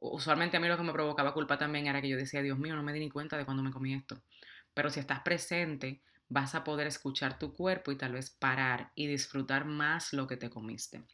usualmente 0.01 0.57
a 0.57 0.61
mí 0.61 0.69
lo 0.69 0.79
que 0.79 0.83
me 0.83 0.93
provocaba 0.93 1.35
culpa 1.35 1.59
también 1.59 1.87
era 1.87 2.01
que 2.01 2.09
yo 2.09 2.17
decía, 2.17 2.41
Dios 2.43 2.59
mío, 2.59 2.75
no 2.75 2.83
me 2.83 2.93
di 2.93 3.01
ni 3.01 3.11
cuenta 3.11 3.37
de 3.37 3.45
cuando 3.45 3.63
me 3.63 3.71
comí 3.71 3.95
esto. 3.95 4.23
Pero 4.73 4.91
si 4.91 5.01
estás 5.01 5.21
presente, 5.21 6.03
vas 6.35 6.57
a 6.57 6.65
poder 6.65 6.89
escuchar 6.89 7.39
tu 7.39 7.55
cuerpo 7.55 7.93
y 7.93 7.97
tal 7.97 8.13
vez 8.13 8.29
parar 8.29 8.91
y 8.97 9.07
disfrutar 9.07 9.67
más 9.67 10.13
lo 10.13 10.27
que 10.27 10.37
te 10.37 10.51
comiste. 10.51 11.05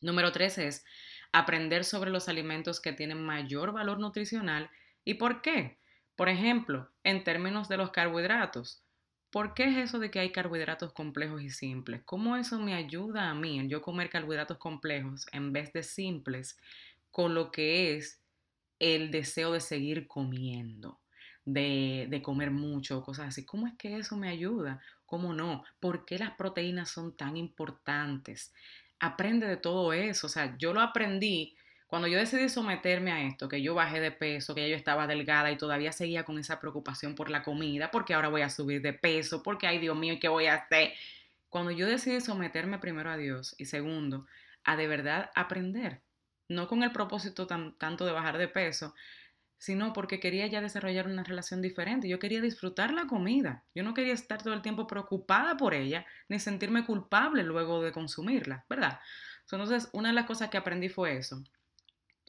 Número 0.00 0.30
tres 0.30 0.56
es 0.56 0.84
aprender 1.32 1.84
sobre 1.84 2.12
los 2.12 2.28
alimentos 2.28 2.80
que 2.80 2.92
tienen 2.92 3.20
mayor 3.20 3.72
valor 3.72 3.98
nutricional 3.98 4.70
y 5.04 5.14
por 5.14 5.42
qué. 5.42 5.80
Por 6.14 6.28
ejemplo, 6.28 6.88
en 7.02 7.24
términos 7.24 7.68
de 7.68 7.76
los 7.76 7.90
carbohidratos. 7.90 8.84
¿Por 9.30 9.54
qué 9.54 9.64
es 9.64 9.76
eso 9.78 9.98
de 9.98 10.12
que 10.12 10.20
hay 10.20 10.30
carbohidratos 10.30 10.92
complejos 10.92 11.42
y 11.42 11.50
simples? 11.50 12.02
¿Cómo 12.04 12.36
eso 12.36 12.60
me 12.60 12.74
ayuda 12.74 13.30
a 13.30 13.34
mí, 13.34 13.58
en 13.58 13.68
yo 13.68 13.82
comer 13.82 14.10
carbohidratos 14.10 14.58
complejos 14.58 15.26
en 15.32 15.52
vez 15.52 15.72
de 15.72 15.82
simples, 15.82 16.56
con 17.10 17.34
lo 17.34 17.50
que 17.50 17.96
es 17.96 18.20
el 18.78 19.10
deseo 19.10 19.52
de 19.52 19.60
seguir 19.60 20.06
comiendo, 20.06 21.00
de, 21.44 22.06
de 22.10 22.22
comer 22.22 22.50
mucho, 22.50 23.02
cosas 23.02 23.28
así. 23.28 23.44
¿Cómo 23.44 23.66
es 23.66 23.74
que 23.78 23.96
eso 23.98 24.16
me 24.16 24.28
ayuda? 24.28 24.80
¿Cómo 25.06 25.34
no? 25.34 25.64
¿Por 25.80 26.04
qué 26.04 26.18
las 26.18 26.32
proteínas 26.32 26.90
son 26.90 27.16
tan 27.16 27.36
importantes? 27.36 28.52
Aprende 29.00 29.46
de 29.46 29.56
todo 29.56 29.92
eso. 29.92 30.26
O 30.26 30.30
sea, 30.30 30.56
yo 30.58 30.72
lo 30.72 30.80
aprendí 30.80 31.54
Cuando 31.86 32.08
yo 32.08 32.18
decidí 32.18 32.48
someterme 32.48 33.12
a 33.12 33.22
esto, 33.22 33.48
que 33.48 33.60
yo 33.62 33.74
bajé 33.74 34.00
de 34.00 34.10
peso, 34.12 34.54
que 34.54 34.62
ya 34.62 34.68
yo 34.68 34.76
estaba 34.76 35.06
delgada 35.06 35.50
y 35.52 35.58
todavía 35.58 35.92
seguía 35.92 36.24
con 36.24 36.38
esa 36.38 36.58
preocupación 36.58 37.14
por 37.14 37.28
la 37.28 37.42
comida, 37.42 37.90
porque 37.90 38.14
ahora 38.14 38.28
voy 38.28 38.40
a 38.40 38.48
subir 38.48 38.80
de 38.80 38.94
peso, 38.94 39.42
porque, 39.42 39.66
ay 39.66 39.78
Dios 39.78 39.96
mío, 39.96 40.16
¿qué 40.18 40.28
voy 40.28 40.46
a 40.46 40.54
hacer? 40.54 40.94
Cuando 41.50 41.70
yo 41.70 41.86
decidí 41.86 42.20
someterme 42.22 42.78
primero 42.78 43.10
a 43.10 43.18
Dios 43.18 43.54
y 43.58 43.66
segundo, 43.66 44.26
a 44.64 44.76
de 44.76 44.86
verdad 44.88 45.30
aprender, 45.34 46.00
no 46.48 46.66
con 46.66 46.82
el 46.82 46.92
propósito 46.92 47.46
tan, 47.46 47.76
tanto 47.78 48.06
de 48.06 48.12
bajar 48.12 48.38
de 48.38 48.48
peso, 48.48 48.94
sino 49.62 49.92
porque 49.92 50.18
quería 50.18 50.48
ya 50.48 50.60
desarrollar 50.60 51.06
una 51.06 51.22
relación 51.22 51.62
diferente. 51.62 52.08
Yo 52.08 52.18
quería 52.18 52.40
disfrutar 52.40 52.92
la 52.92 53.06
comida. 53.06 53.62
Yo 53.76 53.84
no 53.84 53.94
quería 53.94 54.12
estar 54.12 54.42
todo 54.42 54.54
el 54.54 54.60
tiempo 54.60 54.88
preocupada 54.88 55.56
por 55.56 55.72
ella, 55.72 56.04
ni 56.28 56.40
sentirme 56.40 56.84
culpable 56.84 57.44
luego 57.44 57.80
de 57.80 57.92
consumirla, 57.92 58.66
¿verdad? 58.68 58.98
Entonces, 59.42 59.88
una 59.92 60.08
de 60.08 60.16
las 60.16 60.26
cosas 60.26 60.50
que 60.50 60.56
aprendí 60.56 60.88
fue 60.88 61.16
eso. 61.16 61.44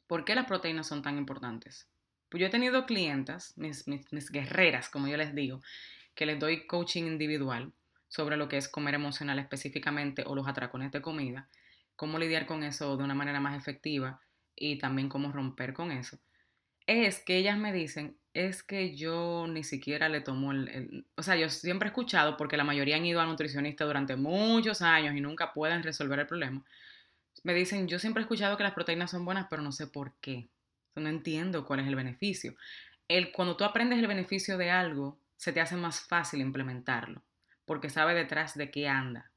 ¿Por 0.05 0.25
qué 0.25 0.35
las 0.35 0.45
proteínas 0.45 0.85
son 0.85 1.01
tan 1.01 1.17
importantes? 1.17 1.89
Pues 2.29 2.39
yo 2.39 2.45
he 2.45 2.51
tenido 2.51 2.85
clientas, 2.85 3.57
mis, 3.57 3.87
mis, 3.87 4.29
guerreras, 4.29 4.89
como 4.89 5.07
yo 5.07 5.17
les 5.17 5.33
digo, 5.33 5.59
que 6.13 6.27
les 6.27 6.37
doy 6.39 6.67
coaching 6.67 7.05
individual 7.05 7.73
sobre 8.09 8.37
lo 8.37 8.47
que 8.47 8.57
es 8.57 8.69
comer 8.69 8.93
emocional 8.93 9.39
específicamente 9.39 10.23
o 10.27 10.35
los 10.35 10.47
atracones 10.47 10.91
de 10.91 11.01
comida, 11.01 11.49
cómo 11.95 12.19
lidiar 12.19 12.45
con 12.45 12.61
eso 12.61 12.95
de 12.95 13.03
una 13.03 13.15
manera 13.15 13.39
más 13.39 13.57
efectiva 13.57 14.21
y 14.55 14.77
también 14.77 15.09
cómo 15.09 15.31
romper 15.31 15.73
con 15.73 15.91
eso. 15.91 16.19
Es 16.87 17.19
que 17.19 17.37
ellas 17.37 17.57
me 17.57 17.71
dicen, 17.71 18.17
es 18.33 18.63
que 18.63 18.95
yo 18.95 19.45
ni 19.47 19.63
siquiera 19.63 20.09
le 20.09 20.21
tomo 20.21 20.51
el, 20.51 21.05
O 21.15 21.23
sea, 21.23 21.35
yo 21.35 21.49
siempre 21.49 21.87
he 21.87 21.91
escuchado, 21.91 22.35
porque 22.37 22.57
la 22.57 22.63
mayoría 22.63 22.97
han 22.97 23.05
ido 23.05 23.21
a 23.21 23.25
nutricionista 23.25 23.85
durante 23.85 24.15
muchos 24.15 24.81
años 24.81 25.15
y 25.15 25.21
nunca 25.21 25.53
pueden 25.53 25.83
resolver 25.83 26.19
el 26.19 26.27
problema 26.27 26.63
me 27.43 27.53
dicen, 27.53 27.87
yo 27.87 27.99
siempre 27.99 28.21
he 28.21 28.25
escuchado 28.25 28.57
que 28.57 28.63
las 28.63 28.73
proteínas 28.73 29.11
son 29.11 29.25
buenas, 29.25 29.47
pero 29.49 29.61
no 29.61 29.71
sé 29.71 29.87
por 29.87 30.13
qué. 30.21 30.47
No 30.95 31.09
entiendo 31.09 31.65
cuál 31.65 31.81
es 31.81 31.87
el 31.87 31.95
beneficio. 31.95 32.55
El, 33.07 33.31
cuando 33.31 33.57
tú 33.57 33.65
aprendes 33.65 33.99
el 33.99 34.07
beneficio 34.07 34.57
de 34.57 34.71
algo, 34.71 35.19
se 35.35 35.51
te 35.51 35.59
hace 35.59 35.75
más 35.75 36.01
fácil 36.01 36.39
implementarlo, 36.39 37.21
porque 37.65 37.89
sabe 37.89 38.13
detrás 38.13 38.55
de 38.55 38.71
qué 38.71 38.87
anda. 38.87 39.31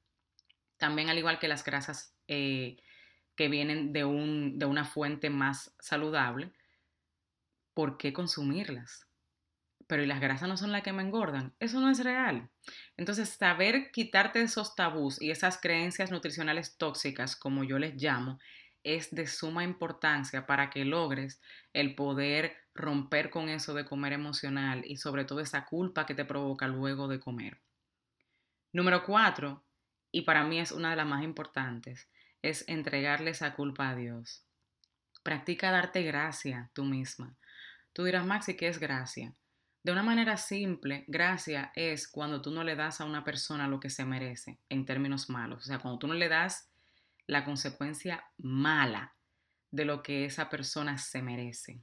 También 0.76 1.08
al 1.08 1.18
igual 1.18 1.38
que 1.38 1.48
las 1.48 1.64
grasas 1.64 2.14
eh, 2.28 2.76
que 3.34 3.48
vienen 3.48 3.92
de, 3.92 4.04
un, 4.04 4.58
de 4.58 4.66
una 4.66 4.84
fuente 4.84 5.30
más 5.30 5.74
saludable, 5.80 6.52
¿por 7.76 7.98
qué 7.98 8.12
consumirlas? 8.12 9.06
pero 9.86 10.02
¿y 10.02 10.06
las 10.06 10.20
grasas 10.20 10.48
no 10.48 10.56
son 10.56 10.72
las 10.72 10.82
que 10.82 10.92
me 10.92 11.02
engordan? 11.02 11.54
Eso 11.60 11.80
no 11.80 11.90
es 11.90 12.02
real. 12.02 12.50
Entonces, 12.96 13.28
saber 13.28 13.90
quitarte 13.92 14.42
esos 14.42 14.74
tabús 14.74 15.20
y 15.22 15.30
esas 15.30 15.60
creencias 15.60 16.10
nutricionales 16.10 16.76
tóxicas, 16.76 17.36
como 17.36 17.62
yo 17.64 17.78
les 17.78 17.94
llamo, 17.94 18.38
es 18.82 19.14
de 19.14 19.26
suma 19.26 19.64
importancia 19.64 20.46
para 20.46 20.70
que 20.70 20.84
logres 20.84 21.40
el 21.72 21.94
poder 21.94 22.56
romper 22.74 23.30
con 23.30 23.48
eso 23.48 23.74
de 23.74 23.84
comer 23.84 24.12
emocional 24.12 24.82
y 24.84 24.96
sobre 24.96 25.24
todo 25.24 25.40
esa 25.40 25.64
culpa 25.66 26.06
que 26.06 26.14
te 26.14 26.24
provoca 26.24 26.68
luego 26.68 27.08
de 27.08 27.20
comer. 27.20 27.60
Número 28.72 29.04
cuatro, 29.04 29.64
y 30.12 30.22
para 30.22 30.44
mí 30.44 30.58
es 30.58 30.72
una 30.72 30.90
de 30.90 30.96
las 30.96 31.06
más 31.06 31.22
importantes, 31.22 32.08
es 32.42 32.68
entregarle 32.68 33.30
esa 33.30 33.54
culpa 33.54 33.90
a 33.90 33.96
Dios. 33.96 34.44
Practica 35.22 35.70
darte 35.70 36.02
gracia 36.02 36.70
tú 36.72 36.84
misma. 36.84 37.36
Tú 37.96 38.04
dirás, 38.04 38.26
Maxi, 38.26 38.58
¿qué 38.58 38.68
es 38.68 38.78
gracia? 38.78 39.32
De 39.82 39.90
una 39.90 40.02
manera 40.02 40.36
simple, 40.36 41.06
gracia 41.08 41.72
es 41.74 42.06
cuando 42.06 42.42
tú 42.42 42.50
no 42.50 42.62
le 42.62 42.76
das 42.76 43.00
a 43.00 43.06
una 43.06 43.24
persona 43.24 43.68
lo 43.68 43.80
que 43.80 43.88
se 43.88 44.04
merece 44.04 44.58
en 44.68 44.84
términos 44.84 45.30
malos. 45.30 45.62
O 45.62 45.64
sea, 45.64 45.78
cuando 45.78 45.98
tú 45.98 46.06
no 46.06 46.12
le 46.12 46.28
das 46.28 46.70
la 47.26 47.42
consecuencia 47.42 48.22
mala 48.36 49.14
de 49.70 49.86
lo 49.86 50.02
que 50.02 50.26
esa 50.26 50.50
persona 50.50 50.98
se 50.98 51.22
merece. 51.22 51.80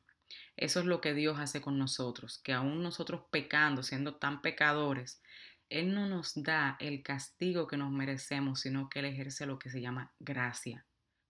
Eso 0.55 0.81
es 0.81 0.85
lo 0.85 1.01
que 1.01 1.15
Dios 1.15 1.39
hace 1.39 1.61
con 1.61 1.79
nosotros, 1.79 2.37
que 2.43 2.53
aún 2.53 2.83
nosotros 2.83 3.23
pecando, 3.31 3.81
siendo 3.81 4.13
tan 4.17 4.43
pecadores, 4.43 5.19
Él 5.67 5.95
no 5.95 6.05
nos 6.05 6.33
da 6.35 6.77
el 6.79 7.01
castigo 7.01 7.65
que 7.65 7.77
nos 7.77 7.89
merecemos, 7.89 8.59
sino 8.59 8.87
que 8.87 8.99
Él 8.99 9.05
ejerce 9.05 9.47
lo 9.47 9.57
que 9.57 9.71
se 9.71 9.81
llama 9.81 10.13
gracia. 10.19 10.85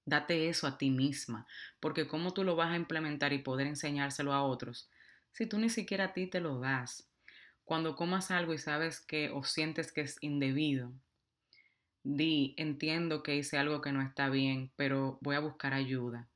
Date 0.06 0.50
eso 0.50 0.68
a 0.68 0.78
ti 0.78 0.90
misma, 0.90 1.48
porque 1.80 2.08
cómo 2.08 2.34
tú 2.34 2.44
lo 2.44 2.56
vas 2.56 2.72
a 2.72 2.76
implementar 2.76 3.34
y 3.34 3.40
poder 3.40 3.68
enseñárselo 3.68 4.34
a 4.34 4.44
otros 4.44 4.90
si 5.34 5.48
tú 5.48 5.58
ni 5.58 5.70
siquiera 5.70 6.06
a 6.06 6.14
ti 6.14 6.28
te 6.28 6.40
lo 6.40 6.60
das? 6.60 7.10
Cuando 7.66 7.96
comas 7.96 8.30
algo 8.30 8.54
y 8.54 8.60
sabes 8.60 9.02
que 9.02 9.32
o 9.32 9.44
sientes 9.44 9.92
que 9.92 10.02
es 10.02 10.18
indebido, 10.22 10.94
di, 12.04 12.54
entiendo 12.58 13.24
que 13.24 13.36
hice 13.36 13.58
algo 13.58 13.82
que 13.82 13.92
no 13.92 14.02
está 14.02 14.30
bien, 14.30 14.72
pero 14.76 15.18
voy 15.22 15.36
a 15.36 15.40
buscar 15.40 15.74
ayuda. 15.74 16.30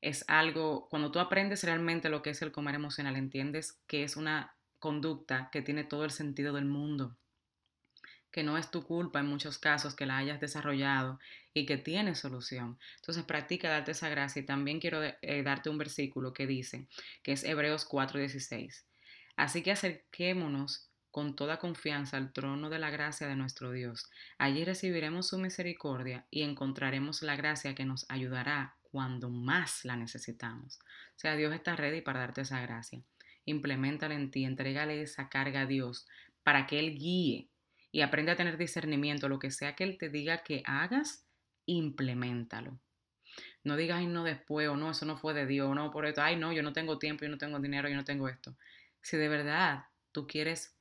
Es 0.00 0.24
algo, 0.26 0.88
cuando 0.88 1.12
tú 1.12 1.20
aprendes 1.20 1.62
realmente 1.62 2.08
lo 2.08 2.22
que 2.22 2.30
es 2.30 2.42
el 2.42 2.50
comer 2.50 2.74
emocional, 2.74 3.14
entiendes 3.14 3.80
que 3.86 4.02
es 4.02 4.16
una 4.16 4.56
conducta 4.80 5.48
que 5.52 5.62
tiene 5.62 5.84
todo 5.84 6.04
el 6.04 6.10
sentido 6.10 6.52
del 6.52 6.64
mundo 6.64 7.16
que 8.32 8.42
no 8.42 8.56
es 8.58 8.70
tu 8.70 8.82
culpa 8.82 9.20
en 9.20 9.26
muchos 9.26 9.58
casos 9.58 9.94
que 9.94 10.06
la 10.06 10.16
hayas 10.16 10.40
desarrollado 10.40 11.20
y 11.54 11.66
que 11.66 11.76
tiene 11.76 12.14
solución. 12.14 12.78
Entonces 12.96 13.24
practica 13.24 13.68
darte 13.68 13.92
esa 13.92 14.08
gracia 14.08 14.40
y 14.40 14.46
también 14.46 14.80
quiero 14.80 15.02
eh, 15.02 15.42
darte 15.44 15.68
un 15.68 15.78
versículo 15.78 16.32
que 16.32 16.46
dice, 16.46 16.88
que 17.22 17.32
es 17.32 17.44
Hebreos 17.44 17.86
4:16. 17.88 18.84
Así 19.36 19.62
que 19.62 19.72
acerquémonos 19.72 20.88
con 21.10 21.36
toda 21.36 21.58
confianza 21.58 22.16
al 22.16 22.32
trono 22.32 22.70
de 22.70 22.78
la 22.78 22.90
gracia 22.90 23.28
de 23.28 23.36
nuestro 23.36 23.70
Dios. 23.70 24.10
Allí 24.38 24.64
recibiremos 24.64 25.28
su 25.28 25.38
misericordia 25.38 26.26
y 26.30 26.42
encontraremos 26.42 27.22
la 27.22 27.36
gracia 27.36 27.74
que 27.74 27.84
nos 27.84 28.06
ayudará 28.08 28.76
cuando 28.90 29.28
más 29.28 29.84
la 29.84 29.96
necesitamos. 29.96 30.78
O 31.16 31.18
sea, 31.18 31.36
Dios 31.36 31.54
está 31.54 31.76
ready 31.76 32.00
para 32.00 32.20
darte 32.20 32.40
esa 32.40 32.60
gracia. 32.62 33.02
Implementala 33.44 34.14
en 34.14 34.30
ti, 34.30 34.44
entrégale 34.44 35.02
esa 35.02 35.28
carga 35.28 35.62
a 35.62 35.66
Dios 35.66 36.06
para 36.42 36.66
que 36.66 36.78
Él 36.78 36.98
guíe 36.98 37.48
y 37.92 38.00
aprende 38.00 38.32
a 38.32 38.36
tener 38.36 38.56
discernimiento. 38.56 39.28
Lo 39.28 39.38
que 39.38 39.50
sea 39.50 39.76
que 39.76 39.84
Él 39.84 39.98
te 39.98 40.08
diga 40.08 40.42
que 40.42 40.62
hagas, 40.64 41.26
implementalo. 41.66 42.80
No 43.62 43.76
digas, 43.76 43.98
ay, 43.98 44.06
no 44.06 44.24
después, 44.24 44.68
o 44.68 44.76
no, 44.76 44.90
eso 44.90 45.06
no 45.06 45.16
fue 45.16 45.34
de 45.34 45.46
Dios, 45.46 45.68
o 45.68 45.74
no 45.74 45.90
por 45.90 46.06
esto, 46.06 46.22
ay, 46.22 46.36
no, 46.36 46.52
yo 46.52 46.62
no 46.62 46.72
tengo 46.72 46.98
tiempo, 46.98 47.24
yo 47.24 47.30
no 47.30 47.38
tengo 47.38 47.60
dinero, 47.60 47.88
yo 47.88 47.96
no 47.96 48.04
tengo 48.04 48.28
esto. 48.28 48.56
Si 49.00 49.16
de 49.16 49.28
verdad 49.28 49.84
tú 50.10 50.26
quieres 50.26 50.76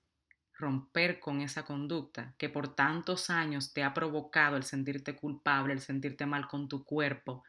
romper 0.54 1.20
con 1.20 1.42
esa 1.42 1.64
conducta 1.64 2.36
que 2.38 2.50
por 2.50 2.76
tantos 2.76 3.30
años 3.30 3.74
te 3.74 3.84
ha 3.84 3.94
provocado 3.94 4.58
el 4.58 4.64
sentirte 4.64 5.16
culpable, 5.16 5.74
el 5.74 5.80
sentirte 5.80 6.26
mal 6.26 6.48
con 6.48 6.68
tu 6.68 6.84
cuerpo, 6.84 7.44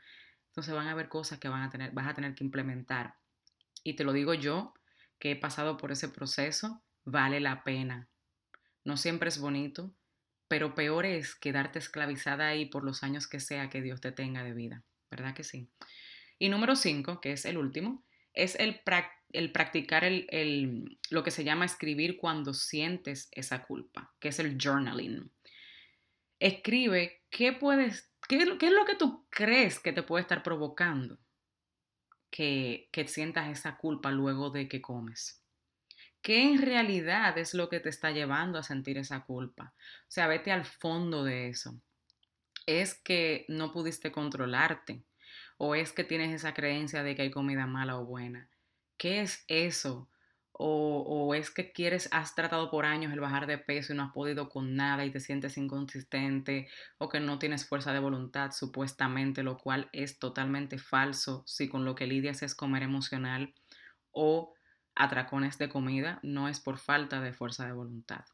entonces 0.49 0.75
van 0.75 0.89
a 0.89 0.93
haber 0.93 1.09
cosas 1.09 1.39
que 1.39 1.49
van 1.49 1.63
a 1.63 1.71
tener, 1.71 1.93
vas 1.93 2.07
a 2.07 2.15
tener 2.15 2.35
que 2.35 2.45
implementar. 2.45 3.17
Y 3.85 3.95
te 3.97 4.05
lo 4.05 4.13
digo 4.13 4.35
yo, 4.35 4.75
que 5.19 5.33
he 5.33 5.37
pasado 5.37 5.77
por 5.77 5.93
ese 5.93 6.09
proceso, 6.09 6.83
vale 7.05 7.41
la 7.41 7.65
pena. 7.65 8.09
No 8.85 8.97
siempre 8.97 9.29
es 9.29 9.39
bonito, 9.39 9.95
pero 10.49 10.75
peor 10.75 11.07
es 11.07 11.35
quedarte 11.35 11.79
esclavizada 11.79 12.49
ahí 12.49 12.67
por 12.67 12.85
los 12.85 13.03
años 13.03 13.27
que 13.27 13.41
sea 13.41 13.71
que 13.71 13.81
Dios 13.81 14.01
te 14.01 14.13
tenga 14.13 14.43
de 14.43 14.53
vida, 14.53 14.85
¿verdad 15.11 15.35
que 15.35 15.45
sí? 15.45 15.71
Y 16.39 16.49
número 16.49 16.77
cinco, 16.77 17.21
que 17.21 17.33
es 17.33 17.45
el 17.45 17.57
último, 17.57 18.05
es 18.35 18.57
el, 18.57 18.81
el 19.33 19.53
practicar 19.53 20.05
el, 20.05 20.99
lo 21.11 21.23
que 21.23 21.31
se 21.31 21.45
llama 21.45 21.65
escribir 21.65 22.17
cuando 22.17 22.55
sientes 22.55 23.29
esa 23.33 23.65
culpa, 23.65 24.13
que 24.19 24.29
es 24.29 24.39
el 24.39 24.59
journaling. 24.61 25.31
Escribe 26.39 27.23
qué 27.31 27.53
puedes, 27.53 28.11
qué, 28.29 28.39
qué 28.59 28.67
es 28.67 28.73
lo 28.73 28.85
que 28.85 28.97
tú 28.97 29.27
crees 29.31 29.79
que 29.79 29.93
te 29.93 30.03
puede 30.03 30.23
estar 30.23 30.43
provocando 30.43 31.19
que, 32.31 32.89
que 32.91 33.07
sientas 33.07 33.51
esa 33.51 33.77
culpa 33.77 34.11
luego 34.11 34.51
de 34.51 34.69
que 34.69 34.83
comes. 34.83 35.42
¿Qué 36.23 36.41
en 36.43 36.63
realidad 36.63 37.37
es 37.37 37.53
lo 37.53 37.69
que 37.69 37.81
te 37.81 37.89
está 37.89 38.13
llevando 38.13 38.57
a 38.57 38.63
sentir 38.63 38.97
esa 38.97 39.25
culpa? 39.25 39.75
O 40.03 40.11
sea, 40.11 40.29
vete 40.29 40.53
al 40.53 40.65
fondo 40.65 41.25
de 41.25 41.49
eso. 41.49 41.81
¿Es 42.65 42.95
que 42.95 43.45
no 43.49 43.73
pudiste 43.73 44.13
controlarte? 44.13 45.03
¿O 45.59 45.75
es 45.75 45.93
que 45.93 46.05
tienes 46.05 46.33
esa 46.33 46.55
creencia 46.55 47.03
de 47.03 47.17
que 47.17 47.23
hay 47.23 47.31
comida 47.33 47.67
mala 47.67 47.99
o 47.99 48.07
buena? 48.07 48.49
¿Qué 48.97 49.21
es 49.21 49.45
eso? 49.49 50.09
O, 50.53 51.03
o, 51.09 51.35
es 51.35 51.51
que 51.51 51.73
quieres, 51.73 52.09
has 52.13 52.37
tratado 52.37 52.71
por 52.71 52.85
años 52.85 53.13
el 53.13 53.19
bajar 53.19 53.49
de 53.49 53.59
peso 53.59 53.93
y 53.93 53.97
no 53.97 54.05
has 54.05 54.13
podido 54.13 54.49
con 54.49 54.77
nada 54.77 55.05
y 55.05 55.11
te 55.11 55.19
sientes 55.19 55.57
inconsistente 55.57 56.69
o 56.99 57.09
que 57.09 57.19
no 57.19 57.41
tienes 57.41 57.67
fuerza 57.67 57.93
de 57.93 57.99
voluntad 57.99 58.53
supuestamente, 58.53 59.43
lo 59.43 59.59
cual 59.59 59.89
es 59.93 60.21
totalmente 60.21 60.79
falso 60.79 61.43
si 61.47 61.69
con 61.69 61.85
lo 61.85 61.97
que 61.97 62.07
lidias 62.07 62.43
es 62.43 62.55
comer 62.55 62.85
emocional 62.85 63.55
o 64.13 64.55
atracones 65.03 65.59
de 65.59 65.69
comida 65.69 66.19
no 66.23 66.49
es 66.49 66.61
por 66.61 66.79
falta 66.79 67.21
de 67.21 67.33
fuerza 67.33 67.67
de 67.67 67.73
voluntad. 67.73 68.25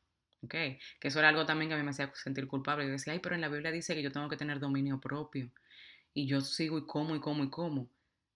Que 0.46 0.78
eso 1.00 1.18
era 1.18 1.30
algo 1.30 1.46
también 1.46 1.68
que 1.68 1.75
a 1.75 1.78
mí 1.78 1.82
me 1.82 1.90
hacía 1.90 2.12
sentir 2.14 2.46
culpable. 2.46 2.84
Yo 2.87 2.92
decía, 2.92 3.12
ay, 3.12 3.18
pero 3.18 3.34
en 3.34 3.40
la 3.40 3.48
Biblia 3.48 3.72
dice 3.72 3.94
que 3.94 4.02
yo 4.02 4.12
tengo 4.12 4.28
que 4.28 4.37
tener 4.37 4.60
dominio 4.60 5.00
propio. 5.00 5.50
Y 6.14 6.26
yo 6.26 6.40
sigo 6.40 6.78
y 6.78 6.87
como 6.87 7.16
y 7.16 7.20
como 7.20 7.44
y 7.44 7.50
como. 7.50 7.88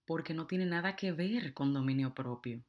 Porque 0.05 0.35
no 0.35 0.47
tiene 0.47 0.67
nada 0.67 0.97
que 0.97 1.13
ver 1.13 1.55
con 1.55 1.73
dominio 1.73 2.13
propio. 2.13 2.63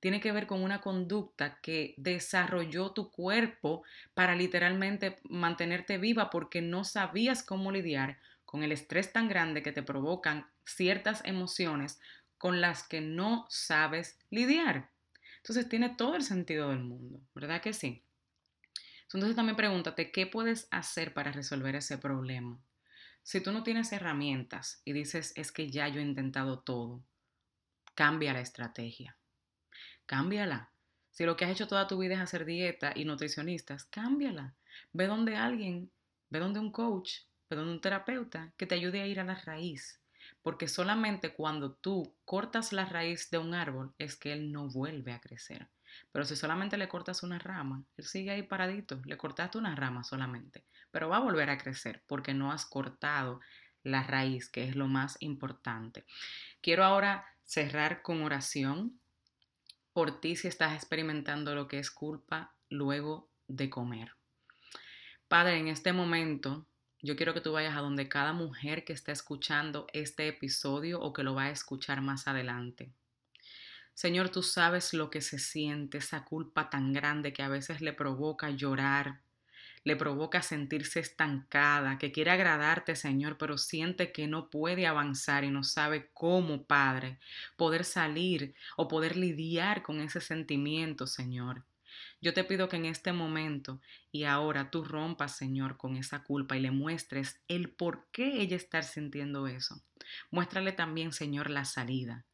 Tiene 0.00 0.20
que 0.20 0.32
ver 0.32 0.46
con 0.46 0.62
una 0.62 0.80
conducta 0.80 1.58
que 1.60 1.94
desarrolló 1.96 2.92
tu 2.92 3.10
cuerpo 3.10 3.82
para 4.14 4.36
literalmente 4.36 5.16
mantenerte 5.28 5.98
viva 5.98 6.30
porque 6.30 6.62
no 6.62 6.84
sabías 6.84 7.42
cómo 7.42 7.72
lidiar 7.72 8.18
con 8.44 8.62
el 8.62 8.72
estrés 8.72 9.12
tan 9.12 9.28
grande 9.28 9.62
que 9.62 9.72
te 9.72 9.82
provocan 9.82 10.46
ciertas 10.64 11.20
emociones 11.24 12.00
con 12.38 12.60
las 12.60 12.86
que 12.86 13.00
no 13.00 13.46
sabes 13.50 14.18
lidiar. 14.30 14.88
Entonces 15.48 15.70
tiene 15.70 15.88
todo 15.88 16.14
el 16.14 16.22
sentido 16.22 16.68
del 16.68 16.80
mundo, 16.80 17.22
¿verdad 17.34 17.62
que 17.62 17.72
sí? 17.72 18.04
Entonces 19.04 19.34
también 19.34 19.56
pregúntate, 19.56 20.12
¿qué 20.12 20.26
puedes 20.26 20.68
hacer 20.70 21.14
para 21.14 21.32
resolver 21.32 21.74
ese 21.74 21.96
problema? 21.96 22.60
Si 23.22 23.40
tú 23.40 23.50
no 23.50 23.62
tienes 23.62 23.90
herramientas 23.92 24.82
y 24.84 24.92
dices, 24.92 25.32
es 25.36 25.50
que 25.50 25.70
ya 25.70 25.88
yo 25.88 26.00
he 26.00 26.04
intentado 26.04 26.58
todo, 26.58 27.02
cambia 27.94 28.34
la 28.34 28.42
estrategia. 28.42 29.16
Cámbiala. 30.04 30.70
Si 31.12 31.24
lo 31.24 31.34
que 31.38 31.46
has 31.46 31.52
hecho 31.52 31.66
toda 31.66 31.88
tu 31.88 31.96
vida 31.96 32.16
es 32.16 32.20
hacer 32.20 32.44
dieta 32.44 32.92
y 32.94 33.06
nutricionistas, 33.06 33.86
cámbiala. 33.86 34.54
Ve 34.92 35.06
donde 35.06 35.36
alguien, 35.36 35.90
ve 36.28 36.40
donde 36.40 36.60
un 36.60 36.72
coach, 36.72 37.20
ve 37.48 37.56
donde 37.56 37.72
un 37.72 37.80
terapeuta 37.80 38.52
que 38.58 38.66
te 38.66 38.74
ayude 38.74 39.00
a 39.00 39.06
ir 39.06 39.18
a 39.18 39.24
la 39.24 39.36
raíz. 39.36 39.98
Porque 40.42 40.68
solamente 40.68 41.34
cuando 41.34 41.72
tú 41.72 42.14
cortas 42.24 42.72
la 42.72 42.84
raíz 42.84 43.30
de 43.30 43.38
un 43.38 43.54
árbol 43.54 43.94
es 43.98 44.16
que 44.16 44.32
él 44.32 44.52
no 44.52 44.68
vuelve 44.68 45.12
a 45.12 45.20
crecer. 45.20 45.68
Pero 46.12 46.24
si 46.24 46.36
solamente 46.36 46.76
le 46.76 46.88
cortas 46.88 47.22
una 47.22 47.38
rama, 47.38 47.84
él 47.96 48.04
sigue 48.04 48.30
ahí 48.30 48.42
paradito. 48.42 49.00
Le 49.04 49.16
cortaste 49.16 49.58
una 49.58 49.74
rama 49.74 50.04
solamente. 50.04 50.64
Pero 50.90 51.08
va 51.08 51.18
a 51.18 51.20
volver 51.20 51.50
a 51.50 51.58
crecer 51.58 52.02
porque 52.06 52.34
no 52.34 52.52
has 52.52 52.66
cortado 52.66 53.40
la 53.82 54.02
raíz, 54.02 54.48
que 54.48 54.68
es 54.68 54.76
lo 54.76 54.86
más 54.86 55.16
importante. 55.20 56.04
Quiero 56.60 56.84
ahora 56.84 57.26
cerrar 57.44 58.02
con 58.02 58.22
oración 58.22 59.00
por 59.92 60.20
ti 60.20 60.36
si 60.36 60.48
estás 60.48 60.74
experimentando 60.74 61.54
lo 61.54 61.66
que 61.66 61.78
es 61.78 61.90
culpa 61.90 62.54
luego 62.68 63.30
de 63.48 63.70
comer. 63.70 64.14
Padre, 65.26 65.58
en 65.58 65.68
este 65.68 65.92
momento 65.92 66.66
yo 67.00 67.16
quiero 67.16 67.32
que 67.32 67.40
tú 67.40 67.52
vayas 67.52 67.76
a 67.76 67.80
donde 67.80 68.08
cada 68.08 68.32
mujer 68.32 68.84
que 68.84 68.92
está 68.92 69.12
escuchando 69.12 69.86
este 69.92 70.26
episodio 70.28 71.00
o 71.00 71.12
que 71.12 71.22
lo 71.22 71.34
va 71.34 71.44
a 71.44 71.50
escuchar 71.50 72.00
más 72.00 72.26
adelante. 72.26 72.90
Señor, 73.94 74.28
tú 74.30 74.42
sabes 74.42 74.94
lo 74.94 75.10
que 75.10 75.20
se 75.20 75.38
siente, 75.38 75.98
esa 75.98 76.24
culpa 76.24 76.70
tan 76.70 76.92
grande 76.92 77.32
que 77.32 77.42
a 77.42 77.48
veces 77.48 77.80
le 77.80 77.92
provoca 77.92 78.50
llorar, 78.50 79.20
le 79.84 79.96
provoca 79.96 80.42
sentirse 80.42 81.00
estancada, 81.00 81.98
que 81.98 82.12
quiere 82.12 82.30
agradarte, 82.30 82.94
Señor, 82.94 83.38
pero 83.38 83.58
siente 83.58 84.12
que 84.12 84.26
no 84.26 84.50
puede 84.50 84.86
avanzar 84.86 85.44
y 85.44 85.50
no 85.50 85.64
sabe 85.64 86.10
cómo, 86.14 86.64
Padre, 86.64 87.18
poder 87.56 87.84
salir 87.84 88.54
o 88.76 88.88
poder 88.88 89.16
lidiar 89.16 89.82
con 89.82 90.00
ese 90.00 90.20
sentimiento, 90.20 91.06
Señor. 91.06 91.64
Yo 92.20 92.34
te 92.34 92.44
pido 92.44 92.68
que 92.68 92.76
en 92.76 92.86
este 92.86 93.12
momento 93.12 93.80
y 94.10 94.24
ahora 94.24 94.70
tú 94.70 94.84
rompas, 94.84 95.36
Señor, 95.36 95.76
con 95.76 95.96
esa 95.96 96.22
culpa 96.22 96.56
y 96.56 96.60
le 96.60 96.70
muestres 96.70 97.40
el 97.48 97.70
por 97.70 98.08
qué 98.12 98.40
ella 98.40 98.56
está 98.56 98.82
sintiendo 98.82 99.46
eso. 99.46 99.82
Muéstrale 100.30 100.72
también, 100.72 101.12
Señor, 101.12 101.50
la 101.50 101.64
salida 101.64 102.24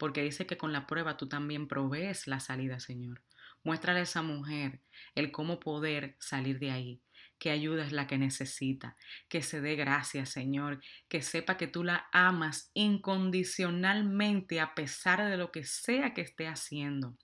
porque 0.00 0.22
dice 0.22 0.46
que 0.46 0.56
con 0.56 0.72
la 0.72 0.86
prueba 0.86 1.18
tú 1.18 1.28
también 1.28 1.68
provees 1.68 2.26
la 2.26 2.40
salida, 2.40 2.80
Señor. 2.80 3.22
Muéstrale 3.62 4.00
a 4.00 4.04
esa 4.04 4.22
mujer 4.22 4.80
el 5.14 5.30
cómo 5.30 5.60
poder 5.60 6.16
salir 6.18 6.58
de 6.58 6.70
ahí, 6.70 7.02
que 7.38 7.50
ayuda 7.50 7.84
es 7.84 7.92
la 7.92 8.06
que 8.06 8.16
necesita, 8.16 8.96
que 9.28 9.42
se 9.42 9.60
dé 9.60 9.76
gracias, 9.76 10.30
Señor, 10.30 10.80
que 11.08 11.20
sepa 11.20 11.58
que 11.58 11.66
tú 11.66 11.84
la 11.84 12.08
amas 12.12 12.70
incondicionalmente 12.72 14.60
a 14.60 14.74
pesar 14.74 15.28
de 15.28 15.36
lo 15.36 15.52
que 15.52 15.64
sea 15.64 16.14
que 16.14 16.22
esté 16.22 16.46
haciendo 16.48 17.18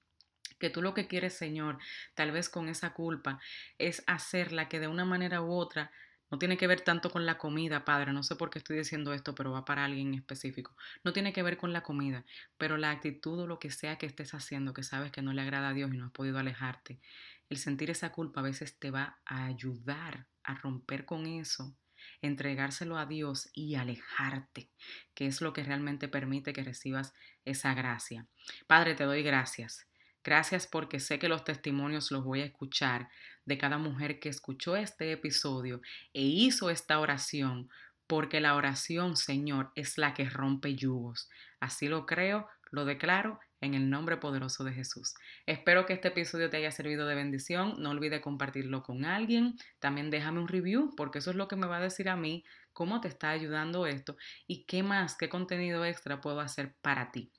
que 0.58 0.70
tú 0.70 0.82
lo 0.82 0.94
que 0.94 1.06
quieres, 1.06 1.34
Señor, 1.34 1.78
tal 2.14 2.32
vez 2.32 2.48
con 2.48 2.68
esa 2.68 2.92
culpa, 2.94 3.40
es 3.78 4.02
hacerla 4.06 4.68
que 4.68 4.80
de 4.80 4.88
una 4.88 5.04
manera 5.04 5.42
u 5.42 5.52
otra 5.52 5.90
no 6.30 6.38
tiene 6.38 6.56
que 6.56 6.66
ver 6.66 6.80
tanto 6.80 7.10
con 7.10 7.24
la 7.24 7.38
comida, 7.38 7.84
Padre. 7.84 8.12
No 8.12 8.22
sé 8.22 8.34
por 8.34 8.50
qué 8.50 8.58
estoy 8.58 8.76
diciendo 8.78 9.12
esto, 9.12 9.34
pero 9.34 9.52
va 9.52 9.64
para 9.64 9.84
alguien 9.84 10.14
específico. 10.14 10.76
No 11.04 11.12
tiene 11.12 11.32
que 11.32 11.42
ver 11.42 11.56
con 11.56 11.72
la 11.72 11.82
comida, 11.82 12.24
pero 12.58 12.76
la 12.76 12.90
actitud 12.90 13.38
o 13.38 13.46
lo 13.46 13.60
que 13.60 13.70
sea 13.70 13.96
que 13.96 14.06
estés 14.06 14.34
haciendo, 14.34 14.74
que 14.74 14.82
sabes 14.82 15.12
que 15.12 15.22
no 15.22 15.32
le 15.32 15.42
agrada 15.42 15.68
a 15.68 15.72
Dios 15.72 15.94
y 15.94 15.96
no 15.96 16.06
has 16.06 16.12
podido 16.12 16.38
alejarte. 16.38 17.00
El 17.48 17.58
sentir 17.58 17.90
esa 17.90 18.10
culpa 18.10 18.40
a 18.40 18.44
veces 18.44 18.76
te 18.78 18.90
va 18.90 19.20
a 19.24 19.46
ayudar 19.46 20.26
a 20.42 20.54
romper 20.54 21.04
con 21.04 21.26
eso, 21.26 21.76
entregárselo 22.22 22.98
a 22.98 23.06
Dios 23.06 23.48
y 23.54 23.76
alejarte, 23.76 24.68
que 25.14 25.26
es 25.26 25.40
lo 25.40 25.52
que 25.52 25.62
realmente 25.62 26.08
permite 26.08 26.52
que 26.52 26.64
recibas 26.64 27.14
esa 27.44 27.72
gracia. 27.74 28.26
Padre, 28.66 28.96
te 28.96 29.04
doy 29.04 29.22
gracias. 29.22 29.86
Gracias 30.26 30.66
porque 30.66 30.98
sé 30.98 31.20
que 31.20 31.28
los 31.28 31.44
testimonios 31.44 32.10
los 32.10 32.24
voy 32.24 32.40
a 32.40 32.46
escuchar 32.46 33.08
de 33.44 33.58
cada 33.58 33.78
mujer 33.78 34.18
que 34.18 34.28
escuchó 34.28 34.74
este 34.74 35.12
episodio 35.12 35.80
e 36.12 36.22
hizo 36.22 36.68
esta 36.68 36.98
oración, 36.98 37.70
porque 38.08 38.40
la 38.40 38.56
oración, 38.56 39.16
Señor, 39.16 39.70
es 39.76 39.98
la 39.98 40.14
que 40.14 40.28
rompe 40.28 40.74
yugos. 40.74 41.30
Así 41.60 41.86
lo 41.86 42.06
creo, 42.06 42.48
lo 42.72 42.84
declaro 42.84 43.38
en 43.60 43.74
el 43.74 43.88
nombre 43.88 44.16
poderoso 44.16 44.64
de 44.64 44.72
Jesús. 44.72 45.14
Espero 45.46 45.86
que 45.86 45.92
este 45.92 46.08
episodio 46.08 46.50
te 46.50 46.56
haya 46.56 46.72
servido 46.72 47.06
de 47.06 47.14
bendición. 47.14 47.76
No 47.78 47.90
olvides 47.90 48.20
compartirlo 48.20 48.82
con 48.82 49.04
alguien. 49.04 49.56
También 49.78 50.10
déjame 50.10 50.40
un 50.40 50.48
review 50.48 50.92
porque 50.96 51.20
eso 51.20 51.30
es 51.30 51.36
lo 51.36 51.46
que 51.46 51.54
me 51.54 51.68
va 51.68 51.76
a 51.76 51.80
decir 51.80 52.08
a 52.08 52.16
mí 52.16 52.42
cómo 52.72 53.00
te 53.00 53.06
está 53.06 53.30
ayudando 53.30 53.86
esto 53.86 54.16
y 54.48 54.64
qué 54.64 54.82
más, 54.82 55.16
qué 55.16 55.28
contenido 55.28 55.84
extra 55.84 56.20
puedo 56.20 56.40
hacer 56.40 56.74
para 56.82 57.12
ti. 57.12 57.30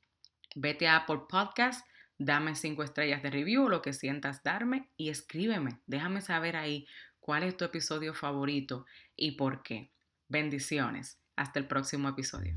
Vete 0.55 0.87
a 0.87 0.95
Apple 0.95 1.23
Podcast 1.27 1.85
Dame 2.19 2.55
cinco 2.55 2.83
estrellas 2.83 3.21
de 3.21 3.29
review, 3.29 3.69
lo 3.69 3.81
que 3.81 3.93
sientas 3.93 4.43
darme 4.43 4.89
y 4.97 5.09
escríbeme. 5.09 5.79
Déjame 5.85 6.21
saber 6.21 6.55
ahí 6.55 6.87
cuál 7.19 7.43
es 7.43 7.55
tu 7.55 7.65
episodio 7.65 8.13
favorito 8.13 8.85
y 9.15 9.31
por 9.31 9.61
qué. 9.61 9.91
Bendiciones. 10.27 11.19
Hasta 11.35 11.59
el 11.59 11.67
próximo 11.67 12.09
episodio. 12.09 12.55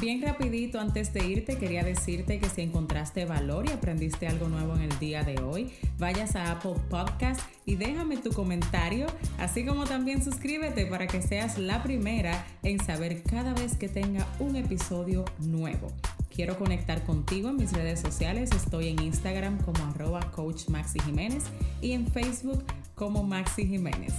Bien 0.00 0.20
rapidito, 0.22 0.80
antes 0.80 1.12
de 1.12 1.24
irte, 1.24 1.56
quería 1.56 1.82
decirte 1.82 2.38
que 2.38 2.48
si 2.48 2.62
encontraste 2.62 3.24
valor 3.24 3.66
y 3.68 3.72
aprendiste 3.72 4.26
algo 4.26 4.48
nuevo 4.48 4.74
en 4.74 4.82
el 4.82 4.98
día 4.98 5.22
de 5.22 5.40
hoy, 5.40 5.72
vayas 5.98 6.36
a 6.36 6.50
Apple 6.50 6.74
Podcast 6.90 7.40
y 7.64 7.76
déjame 7.76 8.16
tu 8.16 8.30
comentario, 8.30 9.06
así 9.38 9.64
como 9.64 9.84
también 9.84 10.22
suscríbete 10.22 10.86
para 10.86 11.06
que 11.06 11.22
seas 11.22 11.58
la 11.58 11.82
primera 11.82 12.44
en 12.62 12.84
saber 12.84 13.22
cada 13.22 13.54
vez 13.54 13.76
que 13.76 13.88
tenga 13.88 14.26
un 14.40 14.56
episodio 14.56 15.24
nuevo. 15.38 15.92
Quiero 16.34 16.58
conectar 16.58 17.04
contigo 17.04 17.48
en 17.48 17.56
mis 17.56 17.72
redes 17.72 18.00
sociales. 18.00 18.50
Estoy 18.50 18.88
en 18.88 19.00
Instagram 19.00 19.56
como 19.58 19.84
arroba 19.84 20.32
coach 20.32 20.68
Maxi 20.68 20.98
Jiménez 20.98 21.44
y 21.80 21.92
en 21.92 22.08
Facebook 22.08 22.64
como 22.96 23.22
Maxi 23.22 23.64
Jiménez. 23.66 24.12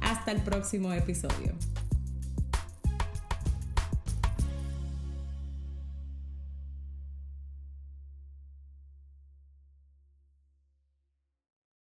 Hasta 0.00 0.32
el 0.32 0.42
próximo 0.42 0.92
episodio. 0.92 1.54